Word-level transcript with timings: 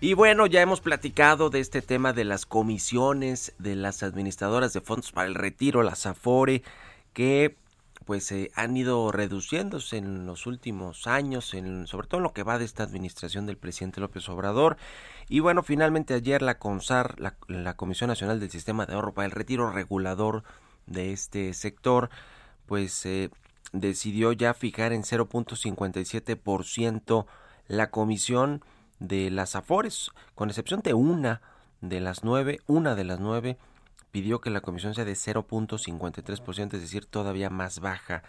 Y 0.00 0.14
bueno, 0.14 0.46
ya 0.46 0.62
hemos 0.62 0.80
platicado 0.80 1.50
de 1.50 1.58
este 1.58 1.82
tema 1.82 2.12
de 2.12 2.24
las 2.24 2.46
comisiones 2.46 3.52
de 3.58 3.74
las 3.74 4.04
administradoras 4.04 4.72
de 4.72 4.80
fondos 4.80 5.10
para 5.10 5.26
el 5.26 5.34
retiro, 5.34 5.82
las 5.82 6.06
AFORE, 6.06 6.62
que 7.12 7.56
pues 8.04 8.24
se 8.24 8.52
han 8.54 8.76
ido 8.76 9.10
reduciéndose 9.10 9.96
en 9.96 10.24
los 10.24 10.46
últimos 10.46 11.08
años, 11.08 11.52
en, 11.52 11.88
sobre 11.88 12.06
todo 12.06 12.18
en 12.18 12.22
lo 12.22 12.32
que 12.32 12.44
va 12.44 12.58
de 12.58 12.64
esta 12.64 12.84
administración 12.84 13.44
del 13.44 13.58
presidente 13.58 14.00
López 14.00 14.28
Obrador. 14.28 14.76
Y 15.28 15.40
bueno, 15.40 15.64
finalmente 15.64 16.14
ayer 16.14 16.42
la 16.42 16.58
CONSAR, 16.58 17.16
la, 17.18 17.74
Comisión 17.74 18.06
Nacional 18.08 18.38
del 18.38 18.50
Sistema 18.50 18.86
de 18.86 18.94
Ahorro 18.94 19.12
para 19.12 19.26
el 19.26 19.32
Retiro 19.32 19.68
Regulador 19.70 20.44
de 20.86 21.12
este 21.12 21.52
sector, 21.54 22.08
pues 22.66 23.04
eh, 23.04 23.30
decidió 23.72 24.32
ya 24.32 24.54
fijar 24.54 24.92
en 24.92 25.02
0.57% 25.02 27.26
la 27.66 27.90
comisión 27.90 28.62
de 28.98 29.30
las 29.30 29.56
Afores, 29.56 30.10
con 30.34 30.48
excepción 30.48 30.80
de 30.80 30.94
una 30.94 31.42
de 31.80 32.00
las 32.00 32.24
nueve, 32.24 32.60
una 32.66 32.94
de 32.94 33.04
las 33.04 33.20
nueve 33.20 33.58
pidió 34.10 34.40
que 34.40 34.50
la 34.50 34.60
comisión 34.60 34.94
sea 34.94 35.04
de 35.04 35.12
0.53%, 35.12 36.74
es 36.74 36.80
decir, 36.80 37.06
todavía 37.06 37.50
más 37.50 37.80
baja. 37.80 38.22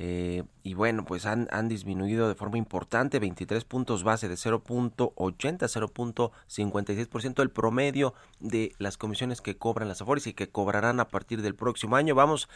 Eh, 0.00 0.44
y 0.62 0.74
bueno, 0.74 1.04
pues 1.04 1.26
han, 1.26 1.48
han, 1.50 1.68
disminuido 1.68 2.28
de 2.28 2.36
forma 2.36 2.56
importante, 2.56 3.18
23 3.18 3.64
puntos 3.64 4.04
base 4.04 4.28
de 4.28 4.36
0.80 4.36 5.16
0.56% 5.16 7.42
el 7.42 7.50
promedio 7.50 8.14
de 8.38 8.76
las 8.78 8.96
comisiones 8.96 9.40
que 9.40 9.56
cobran 9.56 9.88
las 9.88 10.00
Afores 10.00 10.28
y 10.28 10.34
que 10.34 10.50
cobrarán 10.50 11.00
a 11.00 11.08
partir 11.08 11.42
del 11.42 11.56
próximo 11.56 11.96
año. 11.96 12.14
Vamos 12.14 12.48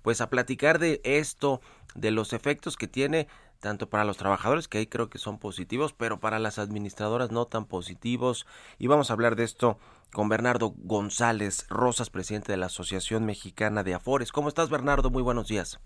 pues 0.00 0.22
a 0.22 0.30
platicar 0.30 0.78
de 0.78 1.02
esto, 1.04 1.60
de 1.94 2.12
los 2.12 2.32
efectos 2.32 2.78
que 2.78 2.88
tiene 2.88 3.28
tanto 3.66 3.88
para 3.88 4.04
los 4.04 4.16
trabajadores, 4.16 4.68
que 4.68 4.78
ahí 4.78 4.86
creo 4.86 5.10
que 5.10 5.18
son 5.18 5.40
positivos, 5.40 5.92
pero 5.92 6.20
para 6.20 6.38
las 6.38 6.60
administradoras 6.60 7.32
no 7.32 7.46
tan 7.46 7.64
positivos. 7.66 8.46
Y 8.78 8.86
vamos 8.86 9.10
a 9.10 9.14
hablar 9.14 9.34
de 9.34 9.42
esto 9.42 9.76
con 10.12 10.28
Bernardo 10.28 10.72
González 10.76 11.66
Rosas, 11.68 12.08
presidente 12.08 12.52
de 12.52 12.58
la 12.58 12.66
Asociación 12.66 13.26
Mexicana 13.26 13.82
de 13.82 13.94
Afores. 13.94 14.30
¿Cómo 14.30 14.46
estás, 14.46 14.70
Bernardo? 14.70 15.10
Muy 15.10 15.24
buenos 15.24 15.48
días. 15.48 15.80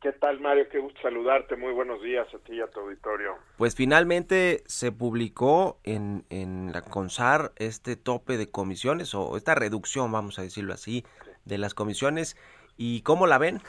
¿Qué 0.00 0.12
tal, 0.12 0.40
Mario? 0.40 0.64
Qué 0.70 0.78
gusto 0.78 1.02
saludarte. 1.02 1.54
Muy 1.54 1.74
buenos 1.74 2.00
días 2.00 2.26
a 2.34 2.38
ti 2.38 2.54
y 2.54 2.62
a 2.62 2.66
tu 2.68 2.80
auditorio. 2.80 3.34
Pues 3.58 3.76
finalmente 3.76 4.62
se 4.64 4.90
publicó 4.90 5.80
en, 5.84 6.24
en 6.30 6.72
la 6.72 6.80
CONSAR 6.80 7.52
este 7.56 7.96
tope 7.96 8.38
de 8.38 8.50
comisiones, 8.50 9.14
o 9.14 9.36
esta 9.36 9.54
reducción, 9.54 10.10
vamos 10.10 10.38
a 10.38 10.42
decirlo 10.42 10.72
así, 10.72 11.04
de 11.44 11.58
las 11.58 11.74
comisiones. 11.74 12.38
¿Y 12.78 13.02
cómo 13.02 13.26
la 13.26 13.36
ven? 13.36 13.60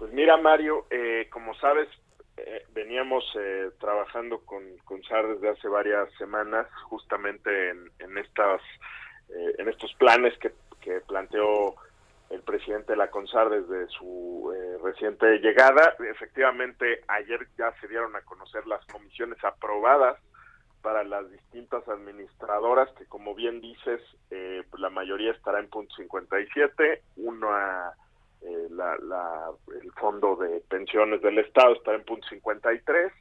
Pues 0.00 0.14
mira, 0.14 0.38
Mario, 0.38 0.86
eh, 0.88 1.28
como 1.30 1.54
sabes, 1.56 1.86
eh, 2.38 2.64
veníamos 2.72 3.22
eh, 3.38 3.68
trabajando 3.78 4.38
con, 4.46 4.62
con 4.78 5.02
SAR 5.02 5.28
desde 5.28 5.50
hace 5.50 5.68
varias 5.68 6.10
semanas, 6.14 6.66
justamente 6.84 7.68
en, 7.68 7.90
en 7.98 8.16
estas 8.16 8.62
en 9.58 9.68
estos 9.68 9.94
planes 9.94 10.36
que, 10.38 10.52
que, 10.80 11.02
planteó 11.02 11.74
el 12.30 12.42
presidente 12.42 12.92
de 12.92 12.96
la 12.96 13.10
CONSAR 13.10 13.48
desde 13.48 13.86
su 13.88 14.52
reciente 14.82 15.38
llegada. 15.38 15.94
Efectivamente, 16.10 17.02
ayer 17.06 17.46
ya 17.56 17.72
se 17.80 17.86
dieron 17.86 18.16
a 18.16 18.22
conocer 18.22 18.66
las 18.66 18.84
comisiones 18.86 19.38
aprobadas 19.44 20.18
para 20.82 21.04
las 21.04 21.30
distintas 21.30 21.86
administradoras, 21.86 22.90
que 22.98 23.06
como 23.06 23.36
bien 23.36 23.60
dices, 23.60 24.00
pues 24.28 24.80
la 24.80 24.90
mayoría 24.90 25.30
estará 25.30 25.60
en 25.60 25.68
punto 25.68 25.94
57, 25.94 27.02
una 27.18 27.94
eh, 28.42 28.68
la, 28.70 28.94
el 29.82 29.92
fondo 29.92 30.36
de 30.36 30.60
pensiones 30.68 31.20
del 31.22 31.38
Estado 31.38 31.74
está 31.74 31.94
en 31.94 32.04
punto 32.04 32.26
53 32.28 33.12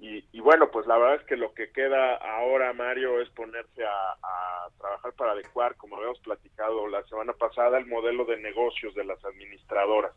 y, 0.00 0.24
y 0.32 0.40
bueno, 0.40 0.70
pues 0.70 0.86
la 0.86 0.98
verdad 0.98 1.16
es 1.16 1.26
que 1.26 1.36
lo 1.36 1.54
que 1.54 1.70
queda 1.70 2.16
ahora, 2.16 2.72
Mario, 2.72 3.20
es 3.20 3.28
ponerse 3.30 3.84
a, 3.84 4.68
trabajar 4.78 5.12
para 5.14 5.32
adecuar, 5.32 5.76
como 5.76 5.96
habíamos 5.96 6.18
platicado 6.18 6.86
la 6.88 7.02
semana 7.04 7.32
pasada, 7.32 7.78
el 7.78 7.86
modelo 7.86 8.24
de 8.26 8.36
negocios 8.38 8.94
de 8.94 9.04
las 9.04 9.24
administradoras. 9.24 10.12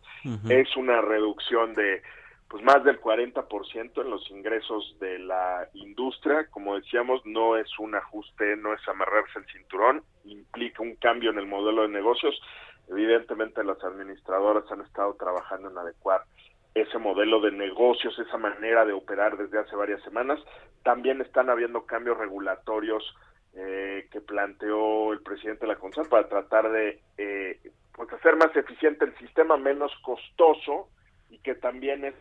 Es 0.50 0.76
una 0.76 1.00
reducción 1.02 1.74
de 1.74 2.02
pues 2.50 2.64
más 2.64 2.84
del 2.84 3.00
40% 3.00 4.02
en 4.02 4.10
los 4.10 4.30
ingresos 4.32 4.96
de 5.00 5.20
la 5.20 5.70
industria. 5.74 6.48
Como 6.50 6.76
decíamos, 6.76 7.22
no 7.26 7.58
es 7.58 7.68
un 7.78 7.96
ajuste, 7.96 8.56
no 8.56 8.74
es 8.74 8.88
amarrarse 8.88 9.40
el 9.40 9.46
cinturón, 9.48 10.04
implica 10.26 10.82
un 10.82 10.96
cambio 10.96 11.32
en 11.32 11.40
el 11.40 11.46
modelo 11.46 11.84
de 11.84 11.90
negocios 11.90 12.40
Evidentemente 12.88 13.64
las 13.64 13.84
administradoras 13.84 14.70
han 14.72 14.82
estado 14.82 15.14
trabajando 15.16 15.70
en 15.70 15.78
adecuar 15.78 16.24
ese 16.74 16.98
modelo 16.98 17.42
de 17.42 17.52
negocios, 17.52 18.18
esa 18.20 18.38
manera 18.38 18.86
de 18.86 18.94
operar 18.94 19.38
desde 19.38 19.60
hace 19.60 19.76
varias 19.76 20.02
semanas. 20.04 20.40
También 20.84 21.22
están 21.22 21.50
habiendo 21.50 21.86
cambios 21.86 22.18
regulatorios 22.18 23.04
eh, 23.54 24.08
que 24.12 24.22
planteó 24.22 25.12
el 25.14 25.22
presidente 25.22 25.66
de 25.66 25.74
la 25.74 25.80
CONSAL 25.80 26.08
para 26.08 26.30
tratar 26.30 26.72
de 26.72 27.02
eh, 27.18 27.60
pues 27.94 28.12
hacer 28.14 28.36
más 28.36 28.56
eficiente 28.56 29.06
el 29.06 29.18
sistema, 29.18 29.58
menos 29.58 29.92
costoso 30.04 30.90
y 31.30 31.40
que 31.40 31.56
también 31.56 32.06
es 32.06 32.14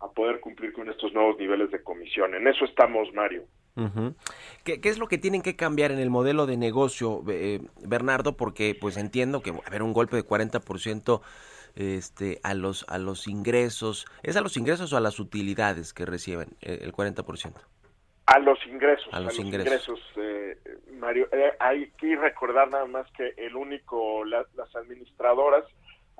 a 0.00 0.08
poder 0.08 0.40
cumplir 0.40 0.72
con 0.72 0.88
estos 0.88 1.12
nuevos 1.12 1.38
niveles 1.38 1.70
de 1.70 1.82
comisión. 1.82 2.34
En 2.34 2.46
eso 2.46 2.64
estamos, 2.64 3.12
Mario. 3.12 3.44
¿Qué, 4.64 4.80
es 4.82 4.98
lo 4.98 5.08
que 5.08 5.18
tienen 5.18 5.42
que 5.42 5.56
cambiar 5.56 5.92
en 5.92 5.98
el 5.98 6.10
modelo 6.10 6.46
de 6.46 6.56
negocio, 6.56 7.22
eh, 7.28 7.60
Bernardo? 7.82 8.36
Porque 8.36 8.76
pues 8.78 8.96
entiendo 8.96 9.42
que 9.42 9.50
va 9.52 9.58
a 9.64 9.68
haber 9.68 9.82
un 9.82 9.92
golpe 9.92 10.16
de 10.16 10.24
40% 10.24 11.20
este, 11.76 12.40
a, 12.42 12.54
los, 12.54 12.84
a 12.88 12.98
los 12.98 13.26
ingresos. 13.26 14.06
¿Es 14.22 14.36
a 14.36 14.40
los 14.40 14.56
ingresos 14.56 14.92
o 14.92 14.96
a 14.96 15.00
las 15.00 15.18
utilidades 15.18 15.92
que 15.92 16.06
reciben 16.06 16.56
eh, 16.60 16.80
el 16.82 16.92
40%? 16.92 17.54
A 18.26 18.38
los 18.38 18.64
ingresos. 18.66 19.08
A 19.12 19.20
los, 19.20 19.38
ingresos. 19.38 20.00
Eh, 20.16 20.56
Mario, 20.92 21.28
hay 21.58 21.90
que 21.98 22.14
recordar 22.14 22.70
nada 22.70 22.86
más 22.86 23.10
que 23.12 23.34
el 23.36 23.56
único, 23.56 24.24
las 24.24 24.46
administradoras 24.76 25.64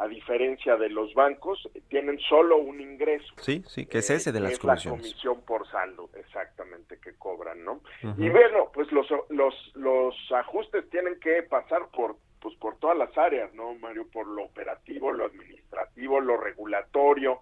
a 0.01 0.09
diferencia 0.09 0.77
de 0.77 0.89
los 0.89 1.13
bancos, 1.13 1.69
tienen 1.89 2.19
solo 2.21 2.57
un 2.57 2.81
ingreso. 2.81 3.35
Sí, 3.37 3.63
sí, 3.67 3.85
que 3.85 3.99
es 3.99 4.09
ese 4.09 4.33
de 4.33 4.41
las 4.41 4.53
es 4.53 4.65
la 4.65 4.77
comisión 4.77 5.43
por 5.43 5.71
saldo, 5.71 6.09
exactamente, 6.15 6.99
que 6.99 7.13
cobran, 7.17 7.63
¿no? 7.63 7.83
Y 8.17 8.31
bueno, 8.31 8.71
pues 8.73 8.91
los, 8.93 9.07
los, 9.29 9.55
los 9.75 10.15
ajustes 10.33 10.89
tienen 10.89 11.21
que 11.21 11.43
pasar 11.43 11.89
por 11.95 12.17
pues 12.41 12.57
por 12.57 12.79
todas 12.79 12.97
las 12.97 13.17
áreas, 13.19 13.53
¿no, 13.53 13.75
Mario? 13.75 14.07
Por 14.11 14.27
lo 14.27 14.45
operativo, 14.45 15.13
lo 15.13 15.27
administrativo, 15.27 16.21
lo 16.21 16.39
regulatorio, 16.39 17.41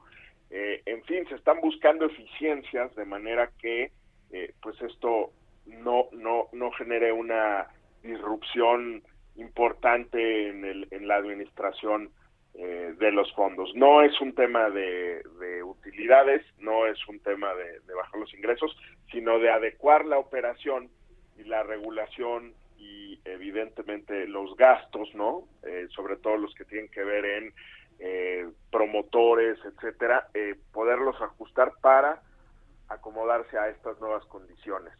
eh, 0.50 0.82
en 0.87 1.04
fin, 1.04 1.25
se 1.28 1.37
están 1.37 1.61
buscando 1.61 2.06
eficiencias 2.06 2.93
de 2.96 3.04
manera 3.04 3.52
que 3.61 3.93
eh, 4.31 4.52
pues 4.61 4.81
esto 4.82 5.31
no, 5.66 6.08
no, 6.11 6.49
no 6.52 6.72
genere 6.72 7.12
una 7.12 7.69
disrupción 8.02 9.04
importante 9.37 10.49
en, 10.49 10.64
el, 10.64 10.88
en 10.90 11.06
la 11.06 11.16
administración 11.16 12.11
eh, 12.55 12.95
de 12.99 13.12
los 13.12 13.33
fondos. 13.35 13.71
No 13.75 14.03
es 14.03 14.21
un 14.21 14.35
tema 14.35 14.71
de, 14.71 15.23
utilidades, 15.65 16.45
no 16.59 16.87
es 16.87 16.99
un 17.09 17.21
tema 17.21 17.55
de, 17.55 17.95
bajar 17.95 18.21
los 18.21 18.33
ingresos, 18.35 18.77
sino 19.11 19.39
de 19.39 19.50
adecuar 19.50 20.05
la 20.05 20.19
operación 20.19 20.91
y 21.37 21.45
la 21.45 21.62
regulación 21.62 22.55
y 22.79 23.21
evidentemente 23.25 24.27
los 24.27 24.56
gastos, 24.56 25.09
¿no? 25.15 25.45
Eh, 25.65 25.87
sobre 25.91 26.17
todo 26.17 26.37
los 26.37 26.55
que 26.55 26.65
tienen 26.65 26.89
que 26.91 27.05
ver 27.05 27.25
en 27.25 27.55
eh, 28.00 28.49
promotores, 28.71 29.59
etcétera, 29.65 30.29
poderlos 30.73 31.21
ajustar 31.21 31.73
para 31.81 32.23
acomodarse 32.89 33.59
a 33.59 33.69
estas 33.69 34.00
nuevas 34.00 34.25
condiciones. 34.27 34.95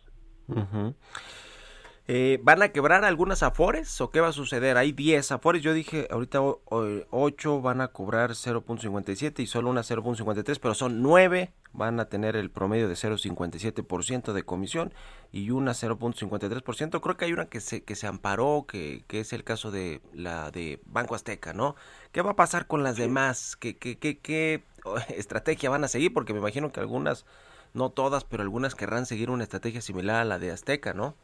Eh, 2.11 2.41
¿Van 2.43 2.63
a 2.63 2.71
quebrar 2.71 3.05
algunas 3.05 3.43
afores 3.43 4.01
o 4.01 4.11
qué 4.11 4.23
va 4.23 4.29
a 4.29 4.33
suceder? 4.33 4.79
Hay 4.79 4.93
10 4.93 5.31
afores, 5.31 5.63
yo 5.63 5.75
dije 5.75 6.09
ahorita 6.11 6.41
8 6.41 7.61
van 7.61 7.83
a 7.83 7.89
cobrar 7.89 8.31
0.57 8.31 9.41
y 9.41 9.47
solo 9.47 9.69
una 9.69 9.83
0.53, 9.83 10.59
pero 10.59 10.73
son 10.73 11.03
9 11.03 11.53
van 11.75 12.01
a 12.01 12.07
tener 12.07 12.35
el 12.35 12.51
promedio 12.51 12.89
de 12.89 12.95
0.57% 12.95 14.33
de 14.33 14.43
comisión 14.43 14.95
y 15.33 15.51
una 15.51 15.73
0.53%. 15.73 16.99
Creo 17.03 17.17
que 17.19 17.27
hay 17.27 17.35
una 17.35 17.45
que 17.45 17.61
se, 17.61 17.85
que 17.85 17.95
se 17.95 18.07
amparó, 18.07 18.65
que, 18.67 19.05
que, 19.07 19.21
es 19.21 19.35
el 19.35 19.45
caso 19.45 19.71
de 19.71 20.01
la 20.15 20.51
de 20.51 20.81
Banco 20.87 21.15
Azteca, 21.15 21.53
¿no? 21.53 21.77
¿Qué 22.13 22.23
va 22.23 22.31
a 22.31 22.37
pasar 22.37 22.67
con 22.67 22.83
las 22.83 22.97
demás? 22.97 23.55
¿Qué, 23.57 23.77
qué, 23.77 23.99
qué, 23.99 24.19
qué 24.19 24.65
estrategia 25.15 25.69
van 25.69 25.85
a 25.85 25.89
seguir? 25.89 26.15
Porque 26.15 26.33
me 26.33 26.39
imagino 26.39 26.73
que 26.73 26.81
algunas, 26.81 27.27
no 27.75 27.91
todas, 27.91 28.25
pero 28.25 28.43
algunas 28.43 28.75
querrán 28.75 29.05
seguir 29.05 29.29
una 29.29 29.45
estrategia 29.45 29.83
similar 29.83 30.17
a 30.17 30.25
la 30.25 30.39
de 30.39 30.53
Azteca, 30.53 30.95
¿no? 30.95 31.15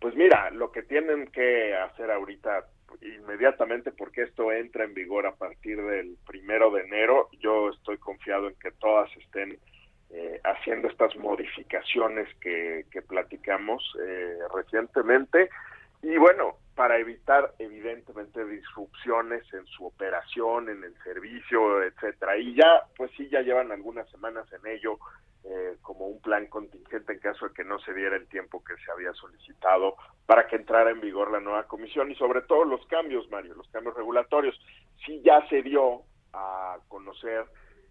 Pues 0.00 0.14
mira, 0.14 0.50
lo 0.50 0.70
que 0.70 0.82
tienen 0.82 1.26
que 1.28 1.74
hacer 1.74 2.10
ahorita 2.10 2.66
inmediatamente 3.02 3.92
porque 3.92 4.22
esto 4.22 4.52
entra 4.52 4.84
en 4.84 4.94
vigor 4.94 5.26
a 5.26 5.34
partir 5.34 5.82
del 5.82 6.16
primero 6.26 6.70
de 6.70 6.82
enero, 6.82 7.28
yo 7.40 7.70
estoy 7.70 7.98
confiado 7.98 8.48
en 8.48 8.54
que 8.56 8.70
todas 8.72 9.10
estén 9.16 9.58
eh, 10.10 10.40
haciendo 10.44 10.88
estas 10.88 11.16
modificaciones 11.16 12.28
que, 12.40 12.86
que 12.90 13.02
platicamos 13.02 13.82
eh, 14.00 14.38
recientemente 14.54 15.50
y 16.02 16.16
bueno, 16.18 16.56
para 16.76 16.98
evitar 16.98 17.54
evidentemente 17.58 18.44
disrupciones 18.44 19.42
en 19.54 19.66
su 19.66 19.86
operación, 19.86 20.68
en 20.68 20.84
el 20.84 20.94
servicio, 21.02 21.82
etcétera. 21.82 22.36
Y 22.36 22.54
ya, 22.54 22.82
pues 22.96 23.10
sí, 23.16 23.28
ya 23.30 23.40
llevan 23.40 23.72
algunas 23.72 24.08
semanas 24.10 24.46
en 24.52 24.70
ello 24.70 24.98
eh, 25.48 25.76
como 25.80 26.08
un 26.08 26.20
plan 26.20 26.46
contingente 26.48 27.12
en 27.12 27.20
caso 27.20 27.46
de 27.46 27.54
que 27.54 27.62
no 27.62 27.78
se 27.78 27.94
diera 27.94 28.16
el 28.16 28.26
tiempo 28.26 28.64
que 28.64 28.74
se 28.84 28.90
había 28.90 29.12
solicitado 29.12 29.94
para 30.26 30.48
que 30.48 30.56
entrara 30.56 30.90
en 30.90 31.00
vigor 31.00 31.30
la 31.30 31.38
nueva 31.38 31.68
comisión 31.68 32.10
y 32.10 32.16
sobre 32.16 32.42
todo 32.42 32.64
los 32.64 32.84
cambios, 32.88 33.30
Mario, 33.30 33.54
los 33.54 33.68
cambios 33.68 33.94
regulatorios. 33.94 34.58
Sí 35.04 35.22
ya 35.24 35.46
se 35.48 35.62
dio 35.62 36.02
a 36.32 36.78
conocer 36.88 37.44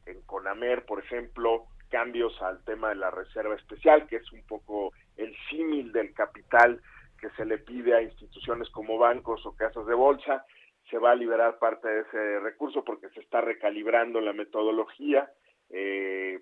en 0.06 0.22
CONAMER, 0.24 0.86
por 0.86 1.00
ejemplo, 1.00 1.68
cambios 1.90 2.42
al 2.42 2.62
tema 2.66 2.90
de 2.90 2.96
la 2.96 3.10
reserva 3.10 3.56
especial, 3.56 4.06
que 4.08 4.18
es 4.18 4.32
un 4.34 4.46
poco 4.46 4.92
el 5.16 5.34
símil 5.50 5.94
del 5.94 6.14
capital 6.14 6.82
que 7.22 7.30
se 7.38 7.46
le 7.46 7.60
pide 7.60 7.96
a 7.96 8.02
instituciones 8.02 8.70
como 8.72 8.98
bancos 8.98 9.46
o 9.46 9.56
casas 9.56 9.86
de 9.86 9.94
bolsa. 9.94 10.46
Se 10.90 10.98
va 10.98 11.12
a 11.12 11.16
liberar 11.16 11.58
parte 11.58 11.88
de 11.88 12.02
ese 12.02 12.40
recurso 12.42 12.84
porque 12.84 13.08
se 13.12 13.22
está 13.22 13.40
recalibrando 13.40 14.20
la 14.20 14.34
metodología. 14.34 15.32
Eh, 15.70 16.42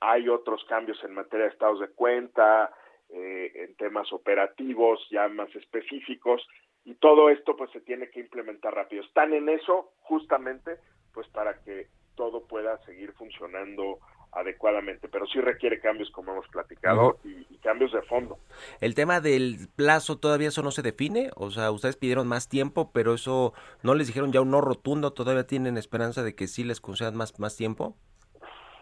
Hay 0.00 0.28
otros 0.28 0.64
cambios 0.68 1.02
en 1.04 1.14
materia 1.14 1.46
de 1.46 1.52
estados 1.52 1.80
de 1.80 1.88
cuenta, 1.88 2.72
eh, 3.10 3.52
en 3.54 3.76
temas 3.76 4.12
operativos 4.12 5.00
ya 5.10 5.28
más 5.28 5.54
específicos, 5.54 6.46
y 6.84 6.94
todo 6.94 7.30
esto 7.30 7.56
pues 7.56 7.70
se 7.72 7.80
tiene 7.80 8.10
que 8.10 8.20
implementar 8.20 8.74
rápido. 8.74 9.02
Están 9.02 9.32
en 9.32 9.48
eso 9.48 9.92
justamente 10.00 10.78
pues 11.12 11.28
para 11.28 11.60
que 11.62 11.88
todo 12.14 12.46
pueda 12.46 12.78
seguir 12.84 13.12
funcionando 13.12 13.98
adecuadamente, 14.32 15.08
pero 15.08 15.26
sí 15.26 15.40
requiere 15.40 15.80
cambios 15.80 16.10
como 16.10 16.32
hemos 16.32 16.48
platicado 16.48 17.18
y, 17.24 17.46
y, 17.48 17.58
cambios 17.58 17.92
de 17.92 18.02
fondo. 18.02 18.38
El 18.80 18.94
tema 18.94 19.20
del 19.20 19.68
plazo 19.74 20.18
todavía 20.18 20.48
eso 20.48 20.62
no 20.62 20.70
se 20.70 20.82
define, 20.82 21.30
o 21.34 21.50
sea, 21.50 21.70
ustedes 21.70 21.96
pidieron 21.96 22.28
más 22.28 22.48
tiempo, 22.48 22.90
pero 22.92 23.14
eso 23.14 23.54
no 23.82 23.94
les 23.94 24.06
dijeron 24.06 24.32
ya 24.32 24.40
un 24.40 24.50
no 24.50 24.60
rotundo, 24.60 25.12
todavía 25.12 25.46
tienen 25.46 25.78
esperanza 25.78 26.22
de 26.22 26.34
que 26.34 26.46
sí 26.46 26.64
les 26.64 26.80
concedan 26.80 27.16
más 27.16 27.38
más 27.38 27.56
tiempo. 27.56 27.96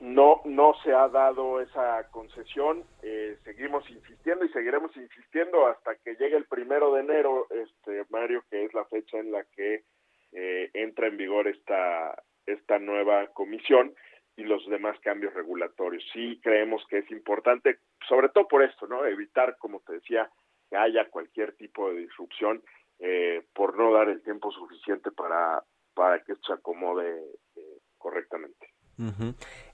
No, 0.01 0.43
no 0.45 0.75
se 0.83 0.93
ha 0.93 1.09
dado 1.09 1.61
esa 1.61 2.09
concesión. 2.11 2.85
Eh, 3.03 3.39
seguimos 3.45 3.89
insistiendo 3.91 4.45
y 4.45 4.51
seguiremos 4.51 4.95
insistiendo 4.97 5.67
hasta 5.67 5.97
que 5.97 6.17
llegue 6.17 6.37
el 6.37 6.45
primero 6.45 6.93
de 6.93 7.01
enero, 7.01 7.47
este 7.51 8.05
Mario, 8.11 8.45
que 8.51 8.65
es 8.65 8.75
la 8.75 8.85
fecha 8.87 9.19
en 9.19 9.33
la 9.33 9.45
que 9.45 9.85
eh, 10.33 10.71
entra 10.75 11.07
en 11.07 11.17
vigor 11.17 11.49
esta 11.49 12.15
esta 12.47 12.79
nueva 12.79 13.27
comisión 13.29 13.95
y 14.37 14.45
los 14.45 14.67
demás 14.69 14.99
cambios 15.01 15.35
regulatorios. 15.35 16.05
Sí 16.13 16.41
creemos 16.43 16.85
que 16.89 16.99
es 16.99 17.11
importante, 17.11 17.79
sobre 18.09 18.29
todo 18.29 18.47
por 18.47 18.63
esto, 18.63 18.87
¿no? 18.87 19.05
Evitar, 19.05 19.57
como 19.59 19.81
te 19.81 19.95
decía, 19.95 20.31
que 20.71 20.77
haya 20.77 21.09
cualquier 21.09 21.57
tipo 21.57 21.91
de 21.91 22.01
disrupción 22.01 22.63
eh, 22.99 23.45
por 23.55 23.77
no 23.77 23.93
dar 23.93 24.09
el 24.09 24.23
tiempo 24.23 24.51
suficiente 24.51 25.11
para, 25.11 25.63
para 25.95 26.23
que 26.23 26.33
esto 26.33 26.49
se 26.49 26.53
acomode 26.55 27.19
eh, 27.57 27.79
correctamente. 27.99 28.76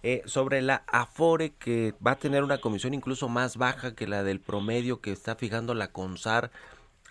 Eh, 0.03 0.23
sobre 0.25 0.63
la 0.63 0.83
Afore, 0.87 1.55
que 1.55 1.95
va 2.05 2.13
a 2.13 2.19
tener 2.19 2.43
una 2.43 2.61
comisión 2.61 2.93
incluso 2.93 3.29
más 3.29 3.57
baja 3.57 3.95
que 3.95 4.07
la 4.07 4.25
del 4.25 4.41
promedio 4.41 5.01
que 5.01 5.13
está 5.13 5.37
fijando 5.37 5.75
la 5.75 5.93
CONSAR, 5.93 6.51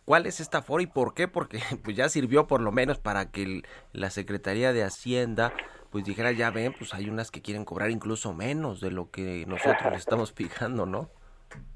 ¿Cuál 0.03 0.25
es 0.25 0.39
esta 0.39 0.57
Afore 0.59 0.83
y 0.83 0.87
por 0.87 1.13
qué? 1.13 1.27
Porque 1.27 1.59
pues 1.83 1.95
ya 1.95 2.09
sirvió 2.09 2.47
por 2.47 2.61
lo 2.61 2.71
menos 2.71 2.99
para 2.99 3.31
que 3.31 3.61
la 3.93 4.09
Secretaría 4.09 4.73
de 4.73 4.83
Hacienda 4.83 5.53
pues 5.91 6.05
dijera, 6.05 6.31
ya 6.31 6.51
ven, 6.51 6.73
pues 6.77 6.93
hay 6.93 7.09
unas 7.09 7.31
que 7.31 7.41
quieren 7.41 7.65
cobrar 7.65 7.91
incluso 7.91 8.33
menos 8.33 8.79
de 8.79 8.91
lo 8.91 9.11
que 9.11 9.45
nosotros 9.45 9.97
estamos 9.97 10.33
fijando, 10.35 10.85
¿no? 10.85 11.09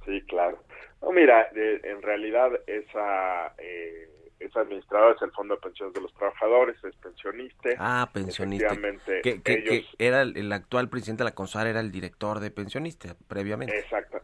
Sí, 0.05 0.21
claro. 0.21 0.63
No, 1.01 1.11
mira, 1.11 1.49
de, 1.53 1.81
en 1.83 2.01
realidad 2.01 2.49
esa, 2.65 3.53
eh, 3.57 4.09
esa 4.39 4.61
administradora 4.61 5.15
es 5.15 5.21
el 5.21 5.31
Fondo 5.31 5.55
de 5.55 5.61
Pensiones 5.61 5.93
de 5.93 6.01
los 6.01 6.13
Trabajadores, 6.13 6.75
es 6.83 6.95
pensionista. 6.97 7.69
Ah, 7.79 8.09
pensionista. 8.13 8.75
Que, 9.23 9.41
que, 9.41 9.53
ellos... 9.53 9.95
que 9.97 10.07
era 10.07 10.21
el, 10.21 10.37
el, 10.37 10.51
actual 10.51 10.89
presidente 10.89 11.23
de 11.23 11.29
la 11.29 11.35
CONSAR, 11.35 11.67
era 11.67 11.79
el 11.79 11.91
director 11.91 12.39
de 12.39 12.51
pensionista 12.51 13.15
previamente. 13.27 13.77
Exacto. 13.77 14.19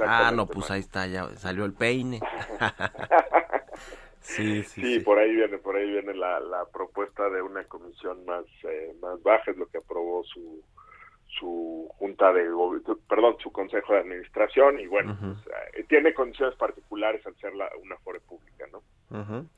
Ah, 0.00 0.32
no, 0.34 0.46
pues 0.46 0.70
ahí 0.70 0.80
está, 0.80 1.06
ya 1.06 1.28
salió 1.36 1.64
el 1.64 1.72
peine. 1.72 2.20
sí, 4.20 4.62
sí, 4.62 4.64
sí, 4.64 4.82
sí, 4.82 5.00
por 5.00 5.18
ahí 5.18 5.34
viene, 5.34 5.58
por 5.58 5.76
ahí 5.76 5.90
viene 5.90 6.14
la, 6.14 6.40
la 6.40 6.64
propuesta 6.66 7.28
de 7.28 7.42
una 7.42 7.64
comisión 7.64 8.24
más, 8.24 8.44
eh, 8.64 8.94
más 9.00 9.22
baja, 9.22 9.50
es 9.50 9.56
lo 9.56 9.66
que 9.66 9.78
aprobó 9.78 10.24
su 10.24 10.62
su 11.38 11.86
junta 11.98 12.32
de 12.32 12.48
perdón 13.06 13.36
su 13.38 13.52
consejo 13.52 13.92
de 13.92 14.00
administración 14.00 14.80
y 14.80 14.86
bueno 14.86 15.12
uh 15.12 15.24
-huh. 15.24 15.44
pues, 15.44 15.56
eh, 15.74 15.84
tiene 15.86 16.14
condiciones 16.14 16.56
particulares 16.56 17.24
al 17.26 17.36
ser 17.36 17.54
la, 17.54 17.70
una 17.82 17.98
fore 17.98 18.18
pública 18.20 18.57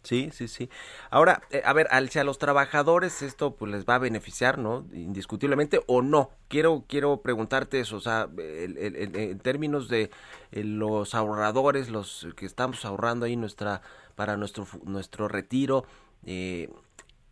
Sí, 0.03 0.31
sí, 0.33 0.47
sí. 0.47 0.71
Ahora, 1.11 1.43
eh, 1.51 1.63
a 1.65 1.73
ver, 1.73 1.89
al, 1.91 2.09
si 2.11 2.21
a 2.21 2.25
los 2.25 2.39
trabajadores 2.39 3.21
esto 3.23 3.57
pues 3.57 3.73
les 3.73 3.85
va 3.85 3.97
a 3.97 3.99
beneficiar, 3.99 4.59
¿no? 4.59 4.87
Indiscutiblemente 4.93 5.81
o 5.89 6.03
no. 6.03 6.31
Quiero 6.49 6.85
quiero 6.89 7.21
preguntarte 7.21 7.81
eso, 7.81 7.97
o 7.97 8.01
sea, 8.01 8.29
el, 8.39 8.77
en 8.79 9.39
términos 9.41 9.89
de 9.89 10.11
eh, 10.53 10.63
los 10.63 11.15
ahorradores, 11.17 11.91
los 11.91 12.29
que 12.37 12.47
estamos 12.47 12.85
ahorrando 12.85 13.27
ahí 13.27 13.37
nuestra 13.37 13.83
para 14.15 14.37
nuestro 14.37 14.67
nuestro 14.85 15.27
retiro, 15.27 15.85
eh, 16.27 16.69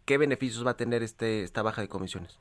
¿qué 0.04 0.18
beneficios 0.18 0.66
va 0.66 0.72
a 0.72 0.76
tener 0.76 1.04
este 1.04 1.44
esta 1.44 1.62
baja 1.62 1.82
de 1.82 1.88
comisiones? 1.88 2.40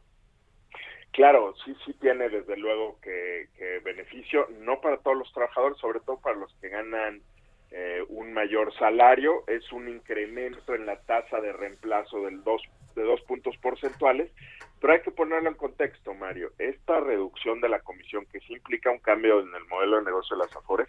Claro, 1.11 1.53
sí, 1.65 1.75
sí 1.85 1.93
tiene 1.93 2.29
desde 2.29 2.57
luego 2.57 2.99
que, 3.01 3.49
que 3.57 3.79
beneficio, 3.79 4.47
no 4.59 4.81
para 4.81 4.97
todos 4.97 5.17
los 5.17 5.31
trabajadores, 5.33 5.77
sobre 5.79 5.99
todo 5.99 6.17
para 6.19 6.35
los 6.35 6.53
que 6.61 6.69
ganan 6.69 7.21
eh, 7.71 8.03
un 8.09 8.33
mayor 8.33 8.73
salario, 8.75 9.43
es 9.47 9.71
un 9.71 9.89
incremento 9.89 10.73
en 10.73 10.85
la 10.85 10.97
tasa 11.01 11.41
de 11.41 11.51
reemplazo 11.51 12.21
del 12.21 12.43
dos, 12.43 12.61
de 12.95 13.03
dos 13.03 13.21
puntos 13.21 13.57
porcentuales, 13.57 14.31
pero 14.79 14.93
hay 14.93 15.01
que 15.01 15.11
ponerlo 15.11 15.49
en 15.49 15.55
contexto, 15.55 16.13
Mario. 16.13 16.51
Esta 16.59 16.99
reducción 16.99 17.59
de 17.61 17.69
la 17.69 17.79
comisión, 17.79 18.25
que 18.31 18.39
sí 18.41 18.53
implica 18.53 18.91
un 18.91 18.99
cambio 18.99 19.39
en 19.41 19.53
el 19.53 19.65
modelo 19.65 19.97
de 19.97 20.05
negocio 20.05 20.37
de 20.37 20.43
las 20.45 20.55
AFORES, 20.55 20.87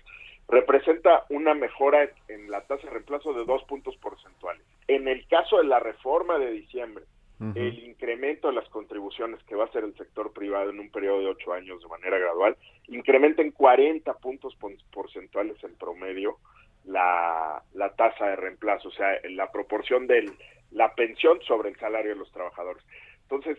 representa 0.49 1.25
una 1.31 1.55
mejora 1.55 2.09
en 2.29 2.51
la 2.51 2.63
tasa 2.63 2.87
de 2.87 2.93
reemplazo 2.93 3.33
de 3.33 3.45
dos 3.45 3.63
puntos 3.65 3.97
porcentuales. 3.97 4.63
En 4.87 5.09
el 5.09 5.27
caso 5.27 5.59
de 5.59 5.65
la 5.65 5.81
reforma 5.81 6.39
de 6.39 6.53
diciembre, 6.53 7.05
uh 7.41 7.45
-huh. 7.45 7.57
el 7.57 7.79
incremento 7.81 8.49
de 8.49 8.55
las 8.55 8.69
contribuciones 8.69 9.43
que 9.45 9.55
va 9.57 9.65
a 9.65 9.67
hacer 9.67 9.85
el 9.85 9.97
sector 9.97 10.33
privado 10.33 10.71
en 10.71 10.81
un 10.81 10.91
periodo 10.91 11.21
de 11.21 11.27
ocho 11.27 11.53
años 11.53 11.83
de 11.83 11.89
manera 11.89 12.19
gradual, 12.19 12.57
incrementa 12.87 13.43
en 13.43 13.51
40 13.51 14.15
puntos 14.15 14.57
porcentuales 14.91 15.63
en 15.65 15.75
promedio 15.77 16.39
la, 16.85 17.63
la 17.75 17.95
tasa 17.95 18.27
de 18.27 18.37
reemplazo, 18.37 18.89
o 18.89 18.93
sea, 18.93 19.19
la 19.31 19.51
proporción 19.51 20.07
de 20.07 20.31
la 20.71 20.95
pensión 20.95 21.41
sobre 21.43 21.71
el 21.71 21.77
salario 21.79 22.13
de 22.13 22.19
los 22.19 22.31
trabajadores. 22.33 22.83
Entonces, 23.23 23.59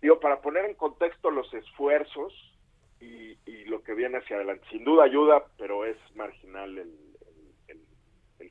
digo, 0.00 0.20
para 0.20 0.40
poner 0.40 0.64
en 0.64 0.74
contexto 0.74 1.30
los 1.30 1.52
esfuerzos 1.54 2.32
y, 3.00 3.36
lo 3.66 3.82
que 3.84 3.94
viene 3.94 4.18
hacia 4.18 4.34
adelante. 4.34 4.66
Sin 4.68 4.82
duda 4.82 5.04
ayuda, 5.04 5.44
pero 5.56 5.84
es 5.84 5.96
marginal 6.16 6.76
el, 6.76 6.90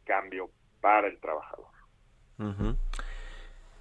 cambio 0.05 0.49
para 0.81 1.07
el 1.07 1.19
trabajador. 1.19 1.67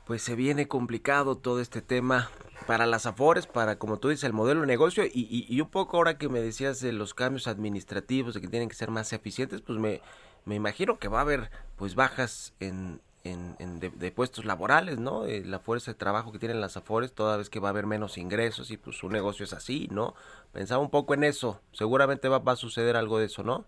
Pues 0.09 0.23
se 0.23 0.35
viene 0.35 0.69
complicado 0.69 1.37
todo 1.37 1.61
este 1.61 1.83
tema 1.83 2.31
para 2.67 2.87
las 2.87 3.05
afores, 3.05 3.47
para, 3.47 3.79
como 3.79 3.99
tú 3.99 4.09
dices, 4.09 4.25
el 4.25 4.33
modelo 4.33 4.63
de 4.63 4.67
negocio 4.67 5.05
y, 5.05 5.47
y, 5.47 5.61
un 5.61 5.69
poco 5.69 5.99
ahora 5.99 6.17
que 6.17 6.31
me 6.31 6.41
decías 6.41 6.81
de 6.81 6.95
los 6.95 7.13
cambios 7.13 7.47
administrativos, 7.47 8.33
de 8.33 8.41
que 8.41 8.49
tienen 8.49 8.71
que 8.71 8.75
ser 8.75 8.91
más 8.91 9.13
eficientes, 9.13 9.61
pues 9.61 9.79
me, 9.79 10.01
me 10.47 10.55
imagino 10.55 10.99
que 10.99 11.09
va 11.09 11.19
a 11.19 11.21
haber 11.21 11.51
pues 11.77 11.95
bajas 11.95 12.55
en, 12.59 13.03
en, 13.23 13.81
de, 13.81 14.11
puestos 14.11 14.47
laborales, 14.47 14.99
¿no? 14.99 15.27
Eh, 15.27 15.45
la 15.45 15.59
fuerza 15.59 15.91
de 15.91 15.97
trabajo 15.97 16.33
que 16.33 16.39
tienen 16.39 16.63
las 16.63 16.79
afores, 16.79 17.13
toda 17.13 17.37
vez 17.37 17.51
que 17.51 17.61
va 17.61 17.69
a 17.69 17.73
haber 17.73 17.85
menos 17.85 18.17
ingresos 18.17 18.71
y 18.71 18.79
pues 18.79 18.97
su 18.97 19.11
negocio 19.11 19.45
es 19.45 19.53
así, 19.53 19.89
¿no? 19.91 20.15
Pensaba 20.55 20.81
un 20.81 20.89
poco 20.89 21.13
en 21.13 21.23
eso, 21.23 21.61
seguramente 21.73 22.29
va 22.29 22.41
a 22.47 22.57
suceder 22.57 22.97
algo 22.97 23.19
de 23.19 23.27
eso, 23.27 23.43
¿no? 23.43 23.67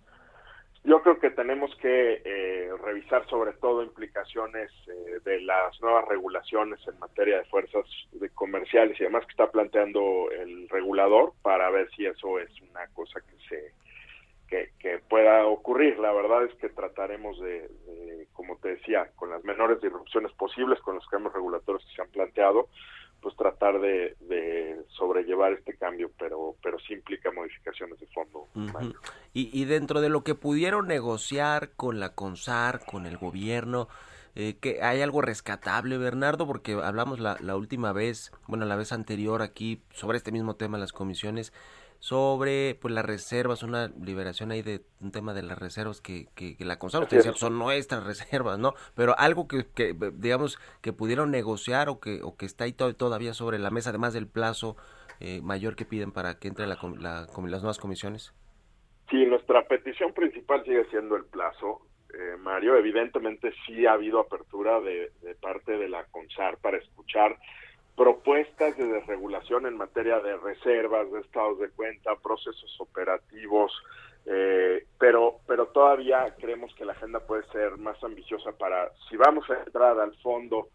Yo 0.83 1.03
creo 1.03 1.19
que 1.19 1.31
tenemos 1.31 1.75
que 1.77 2.23
eh, 2.25 2.71
revisar 2.83 3.29
sobre 3.29 3.53
todo 3.53 3.83
implicaciones 3.83 4.71
eh, 4.89 5.21
de 5.25 5.41
las 5.43 5.79
nuevas 5.83 6.09
regulaciones 6.09 6.81
en 6.89 6.99
materia 6.99 7.39
de 7.39 7.45
fuerzas 7.45 7.85
de 8.13 8.31
comerciales 8.31 8.99
y 8.99 9.05
demás 9.05 9.27
que 9.27 9.33
está 9.33 9.51
planteando 9.51 10.31
el 10.31 10.69
regulador 10.71 11.35
para 11.43 11.69
ver 11.71 11.91
si 11.91 12.07
eso 12.07 12.39
es 12.39 12.51
una 12.63 12.87
cosa 12.95 13.21
que 13.21 13.37
se 13.49 13.73
que, 14.79 14.99
pueda 15.09 15.47
ocurrir. 15.47 15.99
La 15.99 16.13
verdad 16.13 16.45
es 16.45 16.55
que 16.55 16.69
trataremos 16.69 17.39
de, 17.41 18.27
como 18.33 18.57
te 18.57 18.71
decía, 18.71 19.11
con 19.17 19.31
las 19.31 19.45
menores 19.45 19.81
disrupciones 19.81 20.33
posibles, 20.33 20.81
con 20.81 20.97
los 20.97 21.07
cambios 21.09 21.35
regulatorios 21.35 21.85
que 21.85 21.95
se 21.95 22.03
han 22.03 22.11
planteado, 22.11 22.69
pues 23.21 23.37
tratar 23.37 23.81
de, 23.81 24.17
sobrellevar 24.89 25.53
este 25.53 25.77
cambio, 25.77 26.11
pero, 26.19 26.57
pero 26.63 26.79
sí 26.79 26.95
implica 26.95 27.31
modificaciones 27.33 27.99
de 28.01 28.07
fondo. 28.09 28.47
y, 29.33 29.51
y 29.59 29.65
dentro 29.65 30.01
de 30.01 30.09
lo 30.09 30.25
que 30.25 30.35
pudieron 30.35 30.89
negociar 30.89 31.71
con 31.77 32.01
la 32.01 32.15
CONSAR, 32.15 32.85
con 32.85 33.07
el 33.07 33.17
gobierno, 33.17 33.89
eh, 34.37 34.57
que 34.61 34.83
hay 34.83 35.01
algo 35.03 35.23
rescatable, 35.23 35.99
Bernardo, 35.99 36.47
porque 36.47 36.75
hablamos 36.75 37.19
la, 37.19 37.37
la 37.41 37.57
última 37.57 37.93
vez, 37.93 38.33
bueno, 38.47 38.65
la 38.65 38.77
vez 38.77 38.93
anterior 38.93 39.43
aquí 39.43 39.83
sobre 39.93 40.19
este 40.19 40.31
mismo 40.31 40.55
tema, 40.55 40.79
las 40.79 40.93
comisiones, 40.93 41.53
sobre 42.01 42.77
pues 42.81 42.93
las 42.93 43.05
reservas, 43.05 43.63
una 43.63 43.89
liberación 44.03 44.51
ahí 44.51 44.63
de 44.63 44.81
un 45.01 45.13
tema 45.13 45.35
de 45.35 45.43
las 45.43 45.59
reservas 45.59 46.01
que, 46.01 46.27
que, 46.35 46.57
la 46.65 46.79
CONSAR, 46.79 47.03
usted 47.03 47.19
decía, 47.19 47.35
son 47.35 47.59
nuestras 47.59 48.05
reservas, 48.07 48.59
¿no? 48.59 48.73
Pero 48.97 49.15
algo 49.19 49.47
que, 49.47 49.67
que, 49.75 49.95
digamos 50.15 50.59
que 50.81 50.95
pudieron 50.95 51.31
negociar 51.31 51.91
o 51.91 52.01
que, 52.01 52.21
o 52.23 52.37
que 52.37 52.47
está 52.47 52.65
ahí 52.65 52.73
todavía 52.73 53.35
sobre 53.35 53.59
la 53.59 53.71
mesa, 53.71 53.91
además 53.91 54.15
del 54.15 54.27
plazo 54.27 54.77
eh, 55.21 55.43
mayor 55.43 55.77
que 55.77 55.85
piden 55.85 56.11
para 56.11 56.39
que 56.39 56.49
entre 56.49 56.67
la, 56.67 56.79
la, 56.99 57.27
las 57.27 57.63
nuevas 57.63 57.79
comisiones. 57.79 58.35
Sí, 59.11 59.27
nuestra 59.27 59.67
petición 59.69 60.15
principal 60.15 60.65
sigue 60.65 60.87
siendo 60.87 61.17
el 61.17 61.27
plazo, 61.27 61.83
eh, 62.15 62.37
Mario. 62.39 62.77
Evidentemente 62.77 63.53
sí 63.67 63.85
ha 63.85 63.93
habido 63.93 64.21
apertura 64.21 64.81
de, 64.81 65.13
de 65.21 65.35
parte 65.35 65.77
de 65.77 65.89
la 65.91 66.05
CONSAR 66.07 66.57
para 66.59 66.79
escuchar 66.79 67.37
propuestas 67.97 68.77
de 68.77 68.87
desregulación 68.87 69.67
en 69.67 69.77
materia 69.77 70.21
de 70.21 70.37
reservas, 70.37 71.11
de 71.13 71.21
estados 71.21 71.59
de 71.59 71.71
cuenta, 71.71 72.17
procesos 72.17 72.75
operativos, 72.81 73.73
eh, 74.27 74.85
pero, 74.99 75.41
pero 75.47 75.67
todavía 75.69 76.35
creemos 76.39 76.75
que 76.75 76.85
la 76.85 76.93
agenda 76.93 77.21
puede 77.21 77.43
ser 77.53 77.79
más 77.79 78.03
ambiciosa 78.03 78.53
para, 78.53 78.91
si 79.09 79.17
vamos 79.17 79.49
a 79.51 79.63
entrar 79.63 79.99
al 79.99 80.15
fondo 80.19 80.69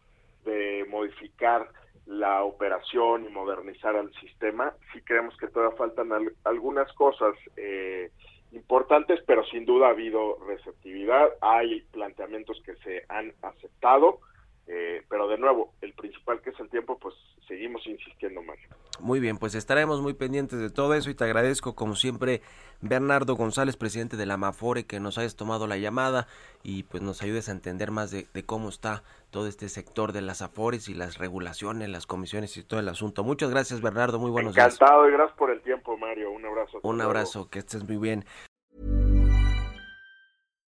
de 0.44 0.86
modificar 0.90 1.68
la 2.06 2.44
operación 2.44 3.26
y 3.26 3.30
modernizar 3.30 3.96
el 3.96 4.14
sistema, 4.16 4.74
sí 4.94 5.02
creemos 5.02 5.36
que 5.38 5.48
todavía 5.48 5.78
faltan 5.78 6.10
algunas 6.44 6.92
cosas 6.94 7.34
eh, 7.58 8.12
importantes, 8.52 9.22
pero 9.26 9.44
sin 9.46 9.66
duda 9.66 9.88
ha 9.88 9.92
habido 9.92 10.38
receptividad, 10.48 11.30
hay 11.42 11.82
planteamientos 11.92 12.62
que 12.64 12.76
se 12.78 13.04
han 13.10 13.34
aceptado, 13.42 14.20
eh, 14.68 15.04
pero 15.10 15.28
de 15.28 15.38
nuevo, 15.38 15.74
el 15.82 15.94
principal 15.94 16.42
que 16.42 16.50
es 16.50 16.60
el 16.60 16.70
tiempo, 16.70 16.98
pues 16.98 17.14
seguimos 17.48 17.86
insistiendo, 17.86 18.42
Mario. 18.42 18.68
Muy 19.00 19.20
bien, 19.20 19.38
pues 19.38 19.54
estaremos 19.54 20.02
muy 20.02 20.14
pendientes 20.14 20.60
de 20.60 20.70
todo 20.70 20.94
eso 20.96 21.10
y 21.10 21.16
te 21.16 21.24
agradezco, 21.24 21.76
como 21.76 21.96
siempre, 21.96 22.42
Bernardo 22.82 23.36
González, 23.36 23.78
presidente 23.78 24.18
de 24.18 24.26
la 24.26 24.38
Mafore, 24.38 24.86
que 24.86 25.00
nos 25.00 25.18
hayas 25.18 25.36
tomado 25.36 25.68
la 25.68 25.78
llamada 25.78 26.28
y 26.64 26.84
pues 26.84 27.04
nos 27.04 27.22
ayudes 27.22 27.50
a 27.50 27.52
entender 27.52 27.92
más 27.92 28.10
de, 28.10 28.26
cómo 28.46 28.70
está 28.70 29.04
todo 29.30 29.48
este 29.48 29.70
sector 29.70 30.14
de 30.14 30.22
las 30.22 30.42
Afores 30.42 30.90
y 30.90 30.94
las 30.94 31.18
regulaciones, 31.18 31.90
las 31.90 32.08
comisiones 32.08 32.58
y 32.58 32.64
todo 32.64 32.80
el 32.80 32.90
asunto. 32.90 33.24
Muchas 33.24 33.52
gracias, 33.52 33.82
Bernardo, 33.82 34.18
muy 34.18 34.32
buenos 34.32 34.56
días. 34.56 34.74
Encantado 34.74 35.08
y 35.08 35.12
gracias 35.12 35.38
por 35.38 35.52
el 35.52 35.62
tiempo, 35.62 35.98
Mario. 35.98 36.32
Un 36.32 36.46
abrazo. 36.46 36.80
Un 36.82 37.02
abrazo, 37.02 37.50
que 37.50 37.60
estés 37.60 37.88
muy 37.88 37.98
bien. 37.98 38.26